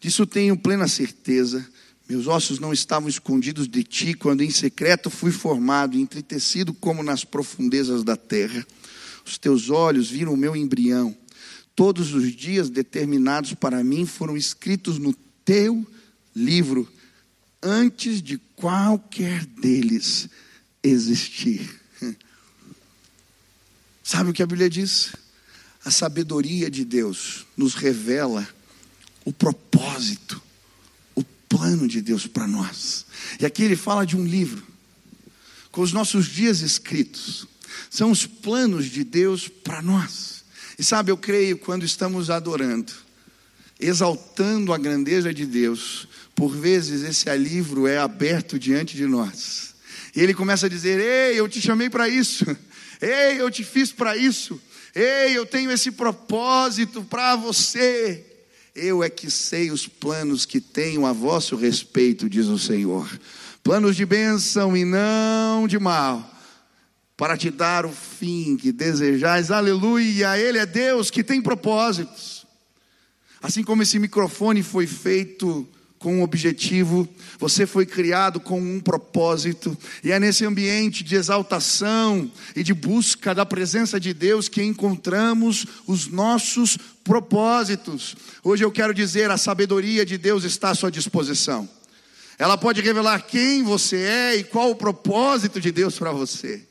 [0.00, 1.66] Disso tenho plena certeza.
[2.08, 7.24] Meus ossos não estavam escondidos de ti quando em secreto fui formado, entretecido como nas
[7.24, 8.66] profundezas da terra.
[9.24, 11.16] Os teus olhos viram o meu embrião.
[11.76, 15.86] Todos os dias determinados para mim foram escritos no teu
[16.34, 16.90] livro,
[17.62, 20.28] antes de qualquer deles
[20.82, 21.80] existir.
[24.02, 25.14] Sabe o que a Bíblia diz?
[25.84, 28.46] A sabedoria de Deus nos revela
[29.24, 30.40] o propósito,
[31.14, 33.06] o plano de Deus para nós.
[33.38, 34.66] E aqui ele fala de um livro,
[35.70, 37.46] com os nossos dias escritos,
[37.88, 40.44] são os planos de Deus para nós.
[40.78, 42.92] E sabe, eu creio quando estamos adorando,
[43.78, 46.08] exaltando a grandeza de Deus,
[46.40, 49.74] por vezes esse livro é aberto diante de nós.
[50.16, 52.46] E ele começa a dizer: Ei, eu te chamei para isso.
[52.98, 54.58] Ei, eu te fiz para isso.
[54.94, 58.24] Ei, eu tenho esse propósito para você.
[58.74, 63.06] Eu é que sei os planos que tenho a vosso respeito, diz o Senhor.
[63.62, 66.26] Planos de bênção e não de mal,
[67.18, 69.50] para te dar o fim que desejais.
[69.50, 70.38] Aleluia!
[70.38, 72.46] Ele é Deus que tem propósitos.
[73.42, 75.68] Assim como esse microfone foi feito
[76.00, 77.06] com um objetivo,
[77.38, 83.34] você foi criado com um propósito, e é nesse ambiente de exaltação e de busca
[83.34, 88.16] da presença de Deus que encontramos os nossos propósitos.
[88.42, 91.68] Hoje eu quero dizer: a sabedoria de Deus está à sua disposição,
[92.38, 96.66] ela pode revelar quem você é e qual o propósito de Deus para você,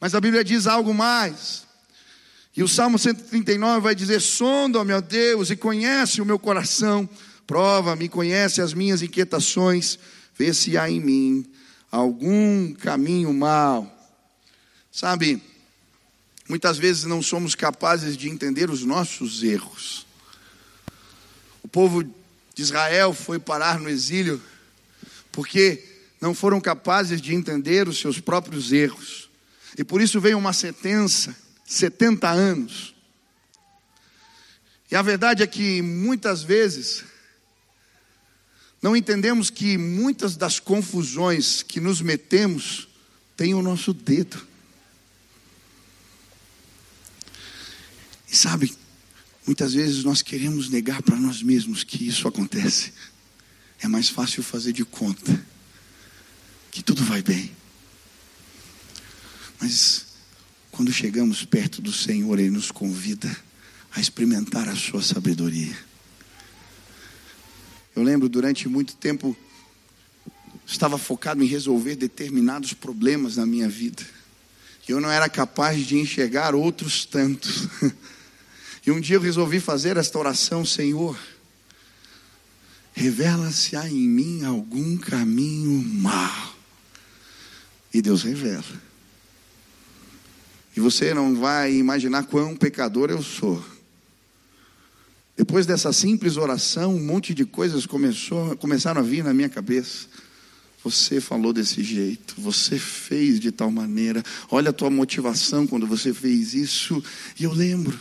[0.00, 1.68] mas a Bíblia diz algo mais.
[2.56, 7.08] E o Salmo 139 vai dizer: Sonda, meu Deus, e conhece o meu coração
[7.50, 9.98] Prova-me, conhece as minhas inquietações,
[10.38, 11.52] vê se há em mim
[11.90, 13.92] algum caminho mal.
[14.92, 15.42] Sabe,
[16.48, 20.06] muitas vezes não somos capazes de entender os nossos erros.
[21.60, 24.40] O povo de Israel foi parar no exílio
[25.32, 25.84] porque
[26.20, 29.28] não foram capazes de entender os seus próprios erros.
[29.76, 31.34] E por isso veio uma sentença,
[31.66, 32.94] 70 anos.
[34.88, 37.10] E a verdade é que muitas vezes
[38.82, 42.88] não entendemos que muitas das confusões que nos metemos
[43.36, 44.46] têm o nosso dedo.
[48.30, 48.74] E sabe,
[49.46, 52.92] muitas vezes nós queremos negar para nós mesmos que isso acontece.
[53.80, 55.44] É mais fácil fazer de conta
[56.70, 57.50] que tudo vai bem.
[59.60, 60.06] Mas
[60.70, 63.34] quando chegamos perto do Senhor, Ele nos convida
[63.90, 65.89] a experimentar a Sua sabedoria.
[67.94, 69.36] Eu lembro durante muito tempo
[70.66, 74.04] estava focado em resolver determinados problemas na minha vida.
[74.88, 77.68] Eu não era capaz de enxergar outros tantos.
[78.86, 81.14] E um dia eu resolvi fazer esta oração, Senhor,
[82.94, 86.56] revela-se há em mim algum caminho mal.
[87.92, 88.64] E Deus revela.
[90.74, 93.62] E você não vai imaginar quão pecador eu sou.
[95.40, 100.06] Depois dessa simples oração, um monte de coisas começou, começaram a vir na minha cabeça.
[100.84, 104.22] Você falou desse jeito, você fez de tal maneira.
[104.50, 107.02] Olha a tua motivação quando você fez isso.
[107.38, 107.98] E eu lembro,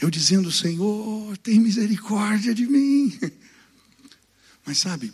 [0.00, 3.18] eu dizendo: Senhor, tem misericórdia de mim.
[4.64, 5.12] Mas sabe,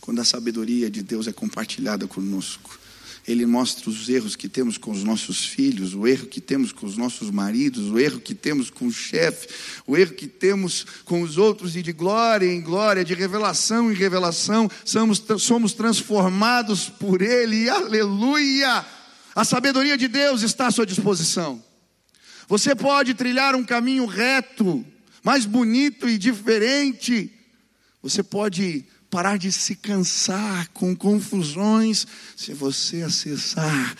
[0.00, 2.80] quando a sabedoria de Deus é compartilhada conosco,
[3.26, 6.84] ele mostra os erros que temos com os nossos filhos, o erro que temos com
[6.84, 9.48] os nossos maridos, o erro que temos com o chefe,
[9.86, 13.94] o erro que temos com os outros, e de glória em glória, de revelação em
[13.94, 18.84] revelação, somos, somos transformados por Ele, aleluia!
[19.34, 21.62] A sabedoria de Deus está à sua disposição.
[22.46, 24.84] Você pode trilhar um caminho reto,
[25.22, 27.32] mais bonito e diferente.
[28.02, 32.04] Você pode parar de se cansar com confusões,
[32.36, 33.96] se você acessar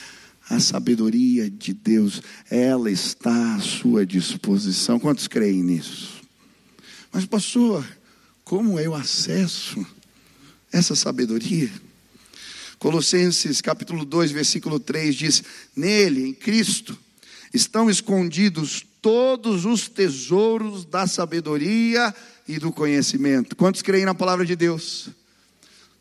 [0.50, 4.98] a sabedoria de Deus, ela está à sua disposição.
[4.98, 6.20] Quantos creem nisso?
[7.12, 7.86] Mas, pastor,
[8.42, 9.86] como eu acesso
[10.72, 11.70] essa sabedoria?
[12.80, 15.44] Colossenses capítulo 2, versículo 3 diz:
[15.76, 16.98] Nele, em Cristo,
[17.52, 23.56] estão escondidos todos os tesouros da sabedoria e do conhecimento.
[23.56, 25.08] Quantos creem na palavra de Deus?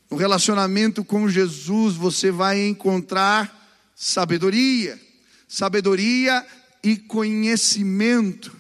[0.10, 5.00] No relacionamento com Jesus, você vai encontrar sabedoria,
[5.48, 6.46] sabedoria
[6.84, 8.56] e conhecimento.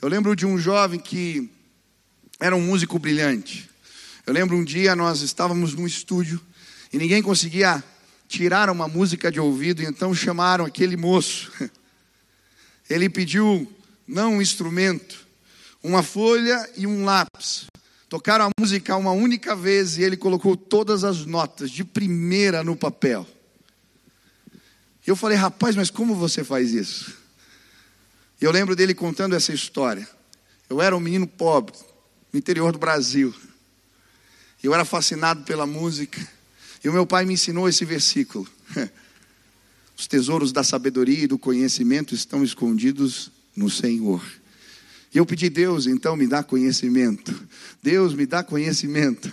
[0.00, 1.50] Eu lembro de um jovem que
[2.40, 3.70] era um músico brilhante.
[4.26, 6.40] Eu lembro um dia nós estávamos num estúdio
[6.92, 7.82] e ninguém conseguia
[8.26, 11.52] tirar uma música de ouvido, e então chamaram aquele moço.
[12.88, 13.70] Ele pediu
[14.06, 15.26] não um instrumento,
[15.82, 17.66] uma folha e um lápis.
[18.08, 22.76] Tocaram a música uma única vez e ele colocou todas as notas de primeira no
[22.76, 23.26] papel.
[25.06, 27.16] Eu falei, rapaz, mas como você faz isso?
[28.40, 30.08] Eu lembro dele contando essa história.
[30.68, 31.76] Eu era um menino pobre,
[32.32, 33.34] no interior do Brasil.
[34.62, 36.20] Eu era fascinado pela música.
[36.84, 38.48] E o meu pai me ensinou esse versículo.
[39.96, 44.22] Os tesouros da sabedoria e do conhecimento estão escondidos no Senhor.
[45.14, 47.34] E eu pedi, Deus, então me dá conhecimento.
[47.82, 49.30] Deus me dá conhecimento.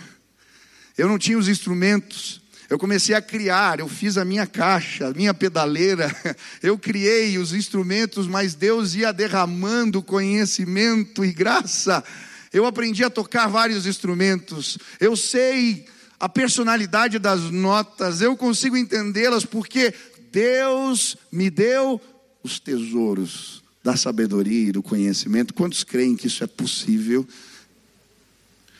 [0.96, 2.42] Eu não tinha os instrumentos.
[2.68, 6.14] Eu comecei a criar, eu fiz a minha caixa, a minha pedaleira,
[6.62, 12.04] eu criei os instrumentos, mas Deus ia derramando conhecimento e graça.
[12.52, 14.78] Eu aprendi a tocar vários instrumentos.
[15.00, 15.86] Eu sei
[16.20, 19.92] a personalidade das notas, eu consigo entendê-las porque
[20.30, 22.00] Deus me deu
[22.44, 25.54] os tesouros da sabedoria e do conhecimento.
[25.54, 27.26] Quantos creem que isso é possível?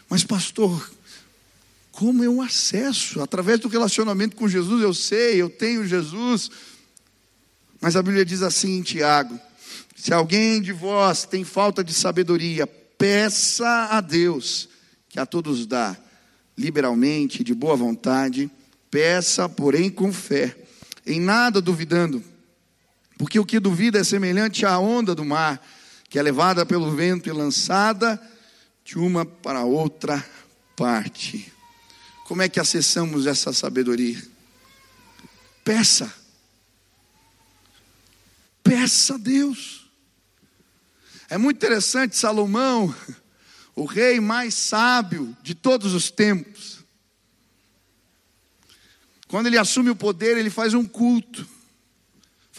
[0.08, 0.90] Mas, pastor,
[1.92, 3.20] como eu acesso?
[3.20, 6.50] Através do relacionamento com Jesus, eu sei, eu tenho Jesus.
[7.80, 9.38] Mas a Bíblia diz assim em Tiago:
[9.96, 14.68] se alguém de vós tem falta de sabedoria, peça a Deus,
[15.08, 15.96] que a todos dá,
[16.56, 18.50] liberalmente, de boa vontade,
[18.90, 20.56] peça, porém com fé
[21.06, 22.22] em nada duvidando,
[23.20, 25.62] porque o que duvida é semelhante à onda do mar,
[26.08, 28.18] que é levada pelo vento e lançada
[28.82, 30.26] de uma para outra
[30.74, 31.52] parte.
[32.24, 34.26] Como é que acessamos essa sabedoria?
[35.62, 36.10] Peça.
[38.62, 39.86] Peça a Deus.
[41.28, 42.94] É muito interessante, Salomão,
[43.76, 46.82] o rei mais sábio de todos os tempos,
[49.28, 51.46] quando ele assume o poder, ele faz um culto,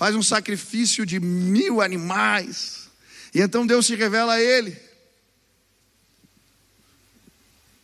[0.01, 2.89] faz um sacrifício de mil animais,
[3.35, 4.75] e então Deus se revela a ele.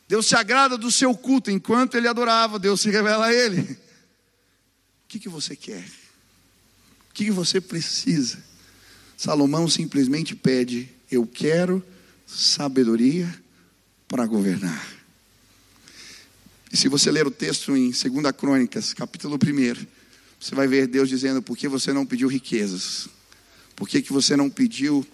[0.08, 3.62] Deus se agrada do seu culto, enquanto ele adorava, Deus se revela a ele.
[3.62, 3.78] O
[5.08, 5.86] que, que você quer?
[7.12, 8.44] O que, que você precisa?
[9.16, 11.86] Salomão simplesmente pede: Eu quero
[12.26, 13.32] sabedoria
[14.08, 14.92] para governar.
[16.74, 18.02] E se você ler o texto em 2
[18.36, 19.97] Crônicas, capítulo 1,
[20.40, 23.10] você vai ver Deus dizendo: por que você não pediu riquezas?
[23.76, 25.06] Por que, que você não pediu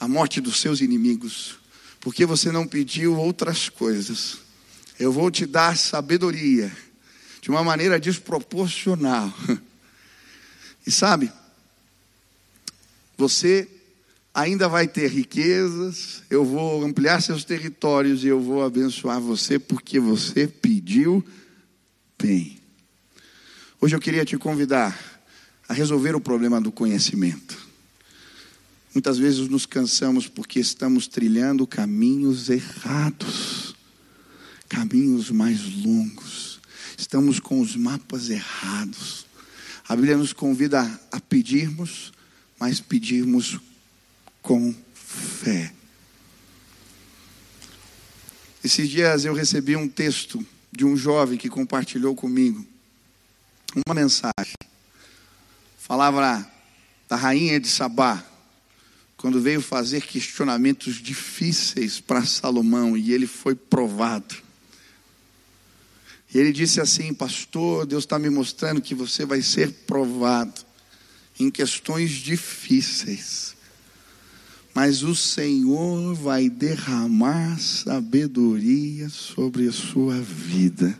[0.00, 1.56] a morte dos seus inimigos?
[2.00, 4.38] Por que você não pediu outras coisas?
[4.98, 6.72] Eu vou te dar sabedoria
[7.40, 9.32] de uma maneira desproporcional.
[10.84, 11.30] E sabe,
[13.16, 13.68] você
[14.34, 20.00] ainda vai ter riquezas, eu vou ampliar seus territórios e eu vou abençoar você porque
[20.00, 21.24] você pediu
[22.20, 22.61] bem.
[23.84, 24.96] Hoje eu queria te convidar
[25.68, 27.58] a resolver o problema do conhecimento.
[28.94, 33.74] Muitas vezes nos cansamos porque estamos trilhando caminhos errados,
[34.68, 36.60] caminhos mais longos,
[36.96, 39.26] estamos com os mapas errados.
[39.88, 40.80] A Bíblia nos convida
[41.10, 42.12] a pedirmos,
[42.60, 43.58] mas pedirmos
[44.40, 45.74] com fé.
[48.62, 52.70] Esses dias eu recebi um texto de um jovem que compartilhou comigo
[53.86, 54.54] uma mensagem.
[55.78, 56.46] Falava
[57.08, 58.24] da rainha de Sabá,
[59.16, 64.34] quando veio fazer questionamentos difíceis para Salomão e ele foi provado.
[66.34, 70.60] E ele disse assim: Pastor, Deus está me mostrando que você vai ser provado
[71.38, 73.56] em questões difíceis
[74.74, 80.96] mas o Senhor vai derramar sabedoria sobre a sua vida.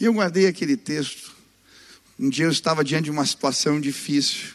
[0.00, 1.36] E eu guardei aquele texto.
[2.18, 4.54] Um dia eu estava diante de uma situação difícil.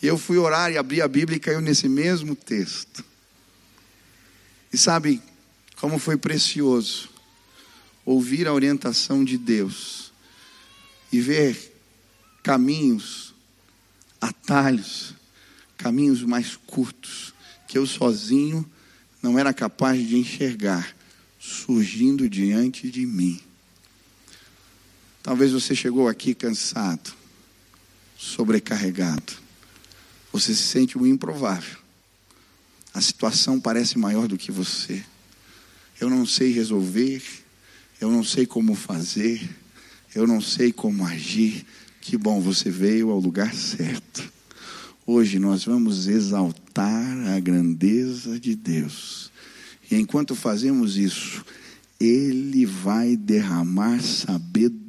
[0.00, 3.04] E eu fui orar e abri a Bíblia e caiu nesse mesmo texto.
[4.72, 5.20] E sabe
[5.76, 7.08] como foi precioso
[8.04, 10.12] ouvir a orientação de Deus
[11.12, 11.74] e ver
[12.42, 13.34] caminhos,
[14.20, 15.14] atalhos
[15.80, 17.32] caminhos mais curtos
[17.66, 18.68] que eu sozinho
[19.22, 20.94] não era capaz de enxergar
[21.38, 23.40] surgindo diante de mim.
[25.22, 27.12] Talvez você chegou aqui cansado,
[28.16, 29.34] sobrecarregado.
[30.32, 31.76] Você se sente o improvável.
[32.94, 35.04] A situação parece maior do que você.
[36.00, 37.22] Eu não sei resolver,
[38.00, 39.46] eu não sei como fazer,
[40.14, 41.66] eu não sei como agir.
[42.00, 44.32] Que bom, você veio ao lugar certo.
[45.06, 49.30] Hoje nós vamos exaltar a grandeza de Deus.
[49.90, 51.44] E enquanto fazemos isso,
[51.98, 54.79] Ele vai derramar sabedoria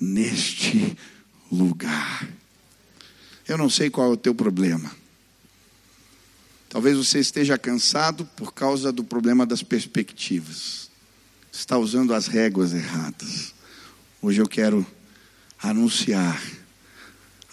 [0.00, 0.96] neste
[1.50, 2.28] lugar.
[3.46, 4.90] Eu não sei qual é o teu problema.
[6.68, 10.88] Talvez você esteja cansado por causa do problema das perspectivas.
[11.52, 13.52] Está usando as réguas erradas.
[14.22, 14.86] Hoje eu quero
[15.60, 16.40] anunciar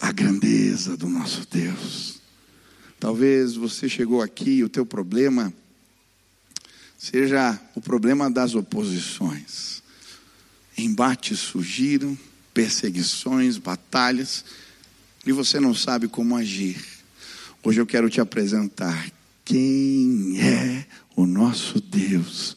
[0.00, 2.20] a grandeza do nosso Deus.
[3.00, 5.52] Talvez você chegou aqui e o teu problema
[6.96, 9.77] seja o problema das oposições.
[10.78, 12.16] Embates surgiram,
[12.54, 14.44] perseguições, batalhas,
[15.26, 16.80] e você não sabe como agir.
[17.64, 19.10] Hoje eu quero te apresentar
[19.44, 22.56] quem é o nosso Deus.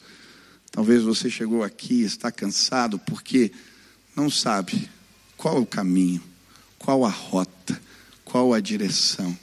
[0.72, 3.51] Talvez você chegou aqui está cansado porque
[4.15, 4.88] não sabe
[5.36, 6.22] qual é o caminho,
[6.78, 7.82] qual a rota,
[8.24, 9.36] qual a direção.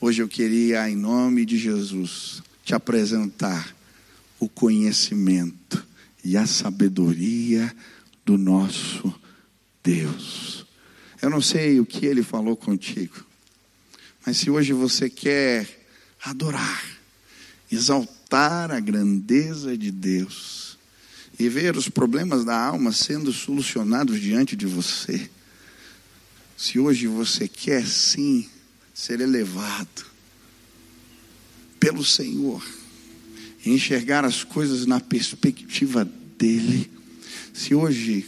[0.00, 3.76] Hoje eu queria, em nome de Jesus, te apresentar
[4.40, 5.87] o conhecimento
[6.28, 7.74] e a sabedoria
[8.22, 9.14] do nosso
[9.82, 10.66] Deus.
[11.22, 13.24] Eu não sei o que ele falou contigo,
[14.26, 15.66] mas se hoje você quer
[16.22, 16.84] adorar,
[17.72, 20.76] exaltar a grandeza de Deus
[21.40, 25.30] e ver os problemas da alma sendo solucionados diante de você,
[26.58, 28.46] se hoje você quer sim
[28.92, 30.04] ser elevado
[31.80, 32.62] pelo Senhor,
[33.64, 36.88] enxergar as coisas na perspectiva dEle.
[37.52, 38.24] Se hoje,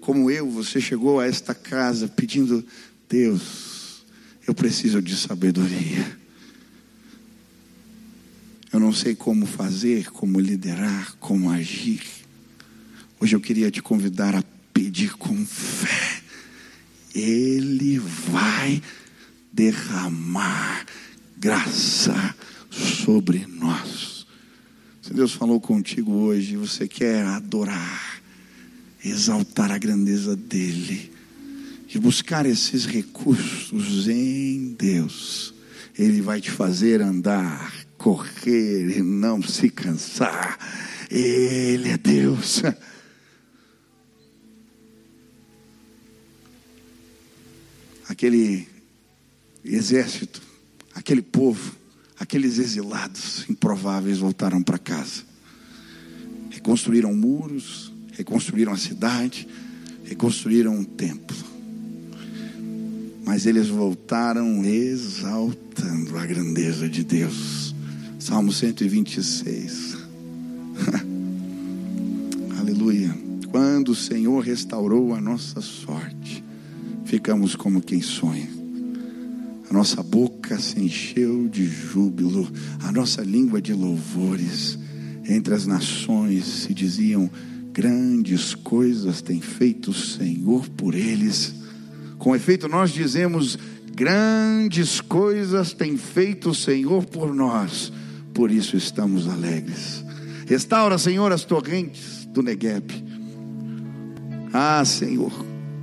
[0.00, 2.64] como eu, você chegou a esta casa pedindo,
[3.08, 4.04] Deus,
[4.46, 6.18] eu preciso de sabedoria.
[8.72, 12.02] Eu não sei como fazer, como liderar, como agir.
[13.20, 14.42] Hoje eu queria te convidar a
[14.72, 16.22] pedir com fé.
[17.14, 18.82] Ele vai
[19.52, 20.86] derramar
[21.36, 22.34] graça
[22.70, 24.11] sobre nós.
[25.02, 28.22] Se Deus falou contigo hoje, você quer adorar,
[29.04, 31.12] exaltar a grandeza dEle
[31.92, 35.52] e buscar esses recursos em Deus,
[35.98, 40.56] Ele vai te fazer andar, correr e não se cansar.
[41.10, 42.62] Ele é Deus.
[48.08, 48.68] Aquele
[49.64, 50.40] exército,
[50.94, 51.81] aquele povo,
[52.22, 55.24] aqueles exilados improváveis voltaram para casa.
[56.50, 59.48] Reconstruíram muros, reconstruíram a cidade,
[60.04, 61.36] reconstruíram um templo.
[63.24, 67.74] Mas eles voltaram exaltando a grandeza de Deus.
[68.20, 69.96] Salmo 126.
[72.56, 73.18] Aleluia.
[73.50, 76.42] Quando o Senhor restaurou a nossa sorte,
[77.04, 78.61] ficamos como quem sonha
[79.72, 82.46] a nossa boca se encheu de júbilo,
[82.84, 84.78] a nossa língua de louvores.
[85.26, 87.30] Entre as nações se diziam:
[87.72, 91.54] grandes coisas tem feito o Senhor por eles.
[92.18, 93.58] Com efeito, nós dizemos:
[93.96, 97.90] grandes coisas tem feito o Senhor por nós,
[98.34, 100.04] por isso estamos alegres.
[100.46, 102.92] Restaura, Senhor, as torrentes do Negueb.
[104.52, 105.32] Ah, Senhor,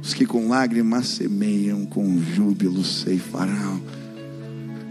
[0.01, 3.81] os que com lágrimas semeiam, com júbilo ceifarão.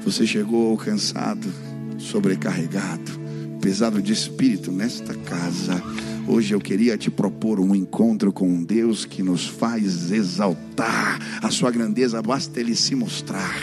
[0.04, 1.52] Você chegou cansado,
[1.98, 3.12] sobrecarregado,
[3.60, 5.82] pesado de espírito nesta casa.
[6.26, 11.50] Hoje eu queria te propor um encontro com um Deus que nos faz exaltar a
[11.50, 12.20] sua grandeza.
[12.22, 13.62] Basta Ele se mostrar,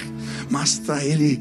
[0.49, 1.39] basta Ele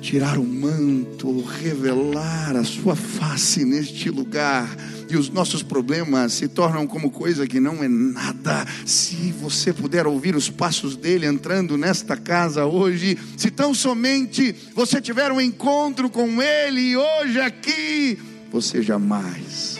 [0.00, 4.68] tirar o manto, revelar a sua face neste lugar
[5.10, 8.64] e os nossos problemas se tornam como coisa que não é nada.
[8.86, 15.00] Se você puder ouvir os passos dele entrando nesta casa hoje, se tão somente você
[15.00, 18.18] tiver um encontro com ele hoje aqui,
[18.50, 19.79] você jamais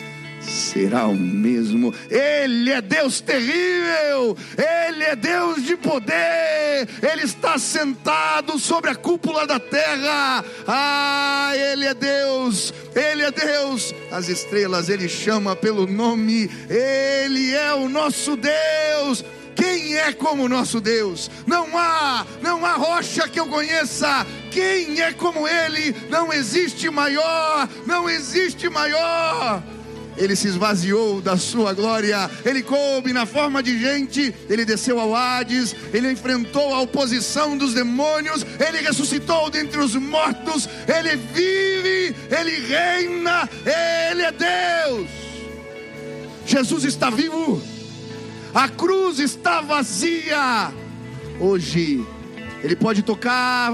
[0.51, 1.95] será o mesmo.
[2.11, 9.47] Ele é Deus terrível, Ele é Deus de poder, Ele está sentado sobre a cúpula
[9.47, 10.45] da terra.
[10.67, 13.95] Ah, Ele é Deus, Ele é Deus.
[14.11, 19.25] As estrelas Ele chama pelo nome, Ele é o nosso Deus.
[19.55, 21.31] Quem é como nosso Deus?
[21.47, 24.27] Não há, não há rocha que eu conheça.
[24.51, 25.95] Quem é como Ele?
[26.09, 29.63] Não existe maior, não existe maior
[30.21, 35.14] ele se esvaziou da sua glória, ele coube na forma de gente, ele desceu ao
[35.14, 42.61] Hades, ele enfrentou a oposição dos demônios, ele ressuscitou dentre os mortos, ele vive, ele
[42.66, 43.49] reina,
[44.11, 45.09] ele é Deus.
[46.47, 47.62] Jesus está vivo,
[48.55, 50.73] a cruz está vazia.
[51.41, 52.05] Hoje,
[52.62, 53.73] Ele pode tocar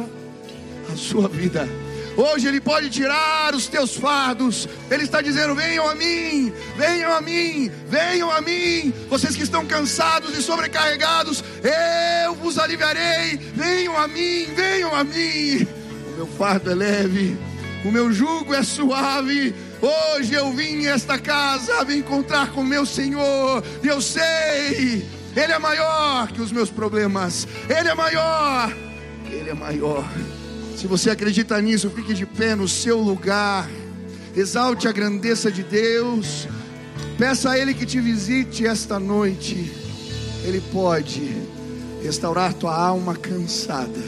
[0.93, 1.69] a sua vida
[2.17, 4.67] Hoje Ele pode tirar os teus fardos.
[4.91, 8.93] Ele está dizendo: venham a mim, venham a mim, venham a mim.
[9.09, 11.45] Vocês que estão cansados e sobrecarregados,
[12.25, 13.37] eu vos aliviarei.
[13.55, 15.67] Venham a mim, venham a mim.
[16.13, 17.37] O meu fardo é leve,
[17.85, 19.55] o meu jugo é suave.
[19.83, 25.07] Hoje eu vim a esta casa me encontrar com meu Senhor, e eu sei,
[25.37, 28.75] Ele é maior que os meus problemas, Ele é maior
[29.31, 30.05] Ele é maior.
[30.77, 33.67] Se você acredita nisso, fique de pé no seu lugar.
[34.37, 36.47] Exalte a grandeza de Deus.
[37.17, 39.73] Peça a Ele que te visite esta noite.
[40.45, 41.35] Ele pode
[42.03, 44.03] restaurar tua alma cansada.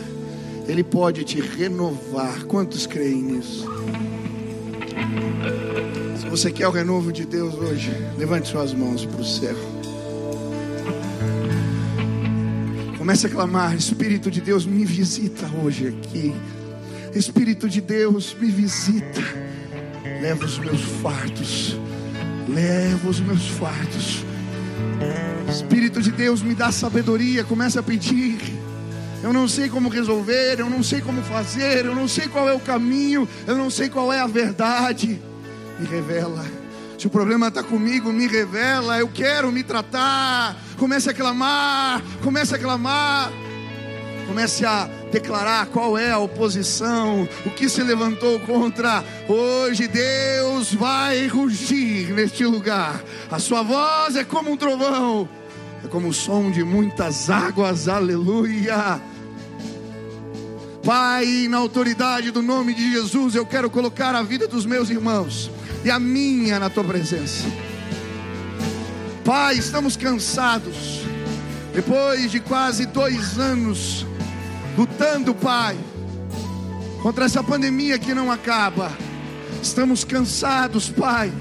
[0.67, 2.45] Ele pode te renovar.
[2.45, 3.67] Quantos creem nisso?
[6.21, 9.57] Se você quer o renovo de Deus hoje, levante suas mãos para o céu.
[12.99, 16.35] Comece a clamar: Espírito de Deus, me visita hoje aqui.
[17.19, 19.21] Espírito de Deus, me visita.
[20.23, 21.77] Leva os meus fartos.
[22.49, 24.25] Leva os meus fartos.
[25.51, 27.43] Espírito de Deus, me dá sabedoria.
[27.43, 28.39] Comece a pedir.
[29.21, 32.55] Eu não sei como resolver, eu não sei como fazer, eu não sei qual é
[32.55, 35.21] o caminho, eu não sei qual é a verdade.
[35.81, 36.47] Me revela.
[36.97, 38.97] Se o problema está comigo, me revela.
[38.97, 40.57] Eu quero me tratar.
[40.77, 43.33] Comece a clamar, comece a clamar.
[44.29, 49.05] Comece a declarar qual é a oposição, o que se levantou contra.
[49.29, 53.03] Hoje Deus vai rugir neste lugar.
[53.31, 55.29] A sua voz é como um trovão,
[55.85, 57.89] é como o som de muitas águas.
[57.89, 59.01] Aleluia.
[60.85, 65.51] Pai, na autoridade do nome de Jesus, eu quero colocar a vida dos meus irmãos
[65.85, 67.45] e a minha na tua presença.
[69.25, 71.03] Pai, estamos cansados.
[71.75, 74.07] Depois de quase dois anos
[74.79, 75.77] lutando, Pai,
[77.03, 78.93] contra essa pandemia que não acaba.
[79.61, 81.33] Estamos cansados, Pai.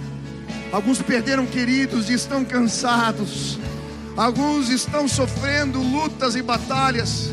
[0.71, 3.59] Alguns perderam queridos e estão cansados.
[4.17, 7.31] Alguns estão sofrendo lutas e batalhas,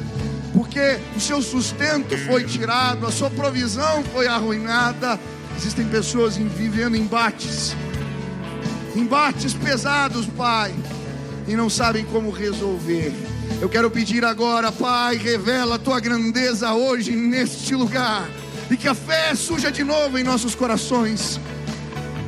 [0.53, 5.19] porque o seu sustento foi tirado, a sua provisão foi arruinada.
[5.57, 7.75] Existem pessoas vivendo embates,
[8.95, 10.75] embates pesados, Pai,
[11.49, 13.34] e não sabem como resolver.
[13.61, 18.29] Eu quero pedir agora, Pai, revela a tua grandeza hoje neste lugar.
[18.71, 21.41] E que a fé surja de novo em nossos corações.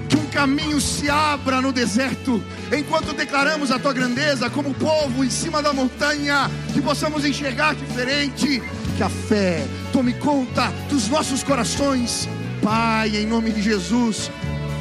[0.08, 2.42] Que um caminho se abra no deserto,
[2.72, 8.62] enquanto declaramos a tua grandeza como povo em cima da montanha, que possamos enxergar diferente.
[8.96, 12.28] Que a fé tome conta dos nossos corações,
[12.62, 14.30] Pai, em nome de Jesus.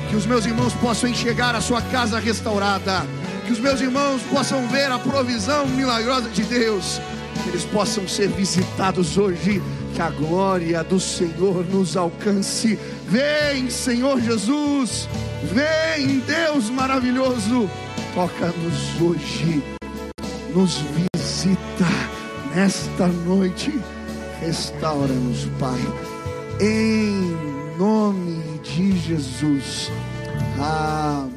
[0.10, 3.06] Que os meus irmãos possam enxergar a sua casa restaurada
[3.46, 7.00] que os meus irmãos possam ver a provisão milagrosa de Deus,
[7.44, 9.62] que eles possam ser visitados hoje,
[9.94, 12.78] que a glória do Senhor nos alcance.
[13.08, 15.08] Vem, Senhor Jesus,
[15.44, 17.70] vem, Deus maravilhoso,
[18.16, 19.64] toca-nos hoje,
[20.54, 21.86] nos visita
[22.56, 23.80] nesta noite,
[24.42, 25.80] restaura-nos, Pai,
[26.60, 29.92] em nome de Jesus.
[30.58, 31.35] Amém.